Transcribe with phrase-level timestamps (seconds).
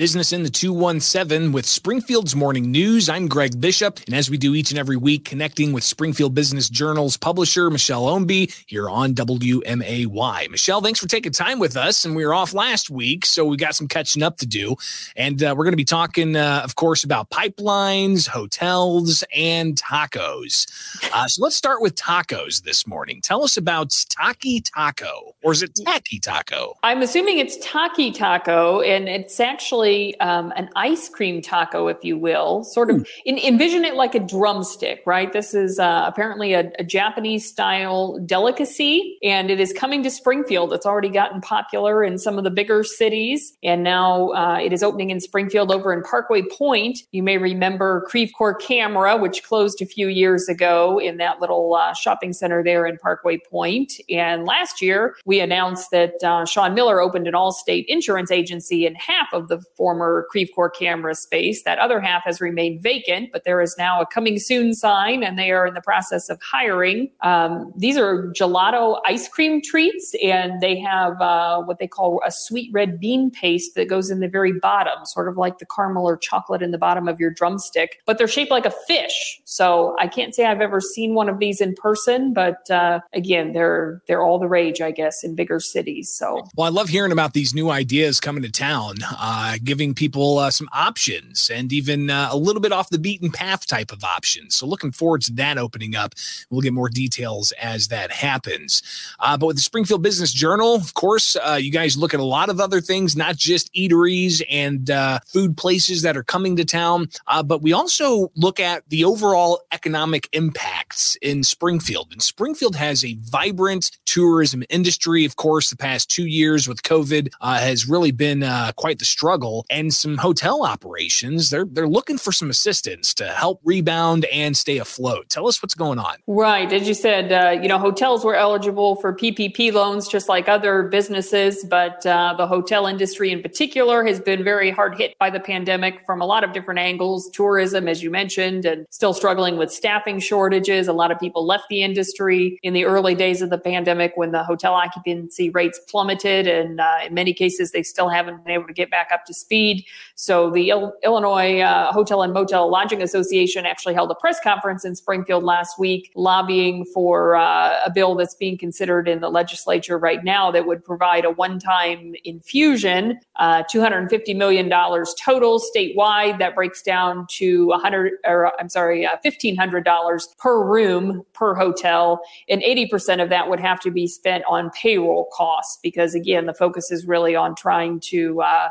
[0.00, 3.10] Business in the 217 with Springfield's Morning News.
[3.10, 4.00] I'm Greg Bishop.
[4.06, 8.06] And as we do each and every week, connecting with Springfield Business Journal's publisher, Michelle
[8.06, 10.50] Ownbey, here on WMAY.
[10.50, 12.06] Michelle, thanks for taking time with us.
[12.06, 14.74] And we were off last week, so we got some catching up to do.
[15.16, 20.66] And uh, we're going to be talking, uh, of course, about pipelines, hotels, and tacos.
[21.12, 23.20] Uh, so let's start with tacos this morning.
[23.20, 26.78] Tell us about Taki Taco, or is it Taki Taco?
[26.82, 29.89] I'm assuming it's Taki Taco, and it's actually
[30.20, 32.64] um, an ice cream taco, if you will.
[32.64, 33.02] Sort of hmm.
[33.24, 35.32] in, envision it like a drumstick, right?
[35.32, 40.72] This is uh, apparently a, a Japanese style delicacy, and it is coming to Springfield.
[40.72, 44.82] It's already gotten popular in some of the bigger cities, and now uh, it is
[44.82, 47.00] opening in Springfield over in Parkway Point.
[47.12, 51.74] You may remember Creve Coeur Camera, which closed a few years ago in that little
[51.74, 53.94] uh, shopping center there in Parkway Point.
[54.08, 58.94] And last year, we announced that uh, Sean Miller opened an Allstate insurance agency in
[58.94, 61.62] half of the former Creve Coeur Camera space.
[61.62, 65.38] That other half has remained vacant, but there is now a coming soon sign, and
[65.38, 67.10] they are in the process of hiring.
[67.22, 72.30] Um, these are gelato ice cream treats, and they have uh, what they call a
[72.30, 76.06] sweet red bean paste that goes in the very bottom, sort of like the caramel
[76.06, 79.40] or chocolate in the bottom of your drumstick, but they're shaped like a fish.
[79.46, 83.52] So I can't say I've ever seen one of these in person, but uh, again,
[83.52, 86.10] they're they're all the rage, I guess, in bigger cities.
[86.10, 90.38] So well, I love hearing about these new ideas coming to town, uh, giving people
[90.38, 94.04] uh, some options and even uh, a little bit off the beaten path type of
[94.04, 94.56] options.
[94.56, 96.14] So looking forward to that opening up.
[96.50, 98.82] We'll get more details as that happens.
[99.18, 102.48] Uh, but with the Springfield Business Journal, of course, you guys look at a lot
[102.48, 104.90] of other things, not just eateries and
[105.26, 107.08] food places that are coming to town,
[107.44, 112.08] but we also look at the overall economic impacts in Springfield.
[112.12, 115.24] And Springfield has a vibrant tourism industry.
[115.24, 119.04] Of course, the past two years with COVID uh, has really been uh, quite the
[119.04, 119.49] struggle.
[119.70, 124.78] And some hotel operations, they're they're looking for some assistance to help rebound and stay
[124.78, 125.28] afloat.
[125.28, 126.16] Tell us what's going on.
[126.26, 130.48] Right, as you said, uh, you know, hotels were eligible for PPP loans just like
[130.48, 135.30] other businesses, but uh, the hotel industry in particular has been very hard hit by
[135.30, 137.28] the pandemic from a lot of different angles.
[137.30, 140.88] Tourism, as you mentioned, and still struggling with staffing shortages.
[140.88, 144.32] A lot of people left the industry in the early days of the pandemic when
[144.32, 148.66] the hotel occupancy rates plummeted, and uh, in many cases, they still haven't been able
[148.66, 149.84] to get back up to speed.
[150.14, 154.84] So the Il- Illinois uh, Hotel and Motel Lodging Association actually held a press conference
[154.84, 159.96] in Springfield last week, lobbying for uh, a bill that's being considered in the legislature
[159.96, 166.38] right now that would provide a one-time infusion, uh, $250 million total statewide.
[166.38, 172.60] That breaks down to 100, or I'm sorry, $1,500 uh, per room per hotel, and
[172.62, 176.90] 80% of that would have to be spent on payroll costs because, again, the focus
[176.90, 178.68] is really on trying to uh,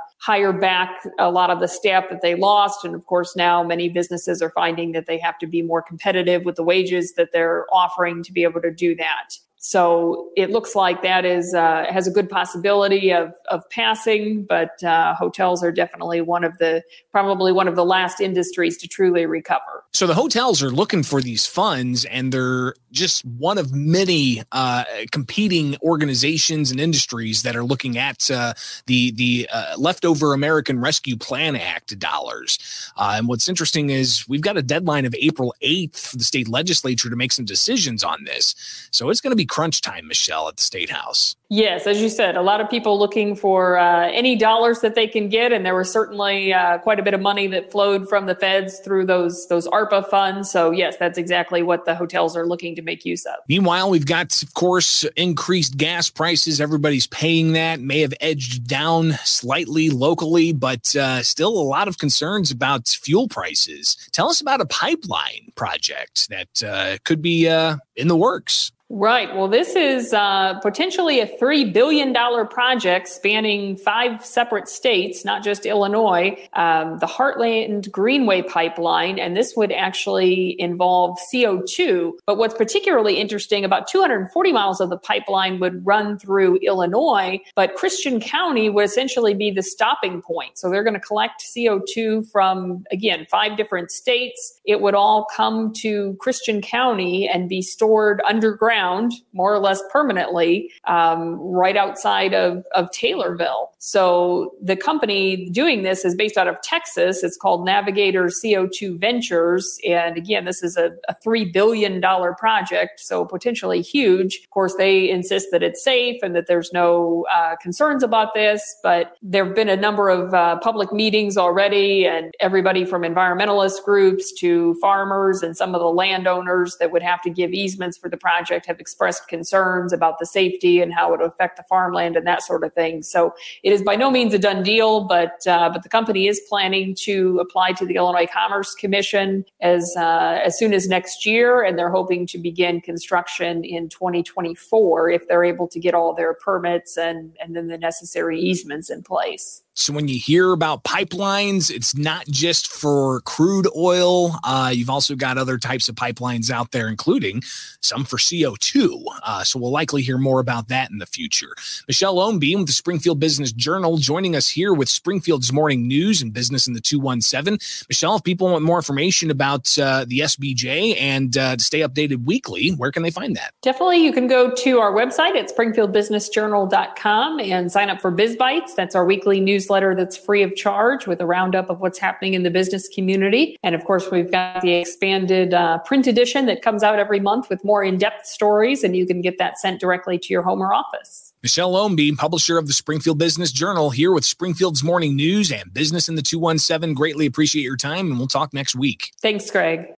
[0.59, 2.84] back a lot of the staff that they lost.
[2.86, 6.46] And of course, now many businesses are finding that they have to be more competitive
[6.46, 10.74] with the wages that they're offering to be able to do that so it looks
[10.74, 15.72] like that is uh, has a good possibility of of passing, but uh, hotels are
[15.72, 16.81] definitely one of the
[17.12, 19.84] probably one of the last industries to truly recover.
[19.92, 24.86] So the hotels are looking for these funds, and they're just one of many uh,
[25.12, 28.53] competing organizations and industries that are looking at uh,
[28.86, 32.59] the the uh, leftover American Rescue Plan Act dollars.
[32.96, 36.48] Uh, and what's interesting is we've got a deadline of April eighth for the state
[36.48, 38.56] legislature to make some decisions on this.
[38.92, 41.36] So it's going to be crunch time, Michelle, at the State House.
[41.52, 45.08] Yes, as you said, a lot of people looking for uh, any dollars that they
[45.08, 48.28] can get, and there was certainly uh, quite a bit of money that flowed from
[48.28, 50.52] the feds through those those ARPA funds.
[50.52, 53.38] So yes, that's exactly what the hotels are looking to make use of.
[53.50, 56.62] Meanwhile, we've got, of course, increased gas prices.
[56.62, 57.80] Everybody's paying that.
[57.80, 63.28] May have edged down slightly locally, but uh, still a lot of concerns about fuel
[63.28, 63.98] prices.
[64.12, 68.72] Tell us about a pipeline project that uh, could be uh, in the works.
[68.91, 69.35] Right.
[69.35, 72.11] Well, this is uh, potentially a $3 billion
[72.47, 79.19] project spanning five separate states, not just Illinois, um, the Heartland Greenway Pipeline.
[79.19, 82.13] And this would actually involve CO2.
[82.25, 87.75] But what's particularly interesting about 240 miles of the pipeline would run through Illinois, but
[87.75, 90.57] Christian County would essentially be the stopping point.
[90.57, 94.59] So they're going to collect CO2 from, again, five different states.
[94.65, 99.81] It would all come to Christian County and be stored underground ground more or less
[99.92, 103.68] permanently um, right outside of, of Taylorville.
[103.80, 107.24] So the company doing this is based out of Texas.
[107.24, 109.78] It's called Navigator CO2 Ventures.
[109.88, 114.40] And again, this is a, a $3 billion project, so potentially huge.
[114.44, 118.62] Of course, they insist that it's safe and that there's no uh, concerns about this,
[118.84, 123.84] but there have been a number of uh, public meetings already, and everybody from environmentalist
[123.84, 128.10] groups to farmers and some of the landowners that would have to give easements for
[128.10, 132.16] the project have expressed concerns about the safety and how it would affect the farmland
[132.16, 133.01] and that sort of thing.
[133.01, 133.33] So
[133.63, 136.95] it is by no means a done deal, but uh, but the company is planning
[137.01, 141.77] to apply to the Illinois Commerce Commission as uh, as soon as next year, and
[141.77, 146.98] they're hoping to begin construction in 2024 if they're able to get all their permits
[146.98, 149.63] and and then the necessary easements in place.
[149.80, 154.36] So when you hear about pipelines, it's not just for crude oil.
[154.44, 157.44] Uh, you've also got other types of pipelines out there, including
[157.80, 158.18] some for
[158.59, 159.03] CO2.
[159.23, 161.56] Uh, so we'll likely hear more about that in the future.
[161.88, 166.33] Michelle Ownbey with the Springfield Business Journal joining us here with Springfield's morning news and
[166.33, 167.57] business in the 217.
[167.88, 172.25] Michelle, if people want more information about uh, the SBJ and uh, to stay updated
[172.25, 173.53] weekly, where can they find that?
[173.61, 174.03] Definitely.
[174.03, 178.75] You can go to our website at springfieldbusinessjournal.com and sign up for BizBytes.
[178.75, 182.44] That's our weekly newsletter that's free of charge with a roundup of what's happening in
[182.44, 183.57] the business community.
[183.63, 187.50] And of course, we've got the expanded uh, print edition that comes out every month
[187.50, 190.62] with more in depth stories, and you can get that sent directly to your home
[190.62, 191.33] or office.
[191.44, 196.07] Michelle Ownbey, publisher of the Springfield Business Journal, here with Springfield's morning news and business
[196.07, 196.94] in the 217.
[196.94, 199.12] Greatly appreciate your time, and we'll talk next week.
[199.21, 199.89] Thanks, Greg.